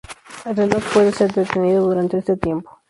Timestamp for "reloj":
0.57-0.81